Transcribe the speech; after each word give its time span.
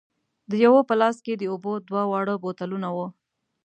د 0.49 0.51
یوه 0.65 0.81
په 0.89 0.93
لاس 1.01 1.17
کې 1.25 1.33
د 1.37 1.43
اوبو 1.51 1.71
دوه 1.87 2.03
واړه 2.11 2.35
بوتلونه 2.43 2.87
وو. 2.95 3.07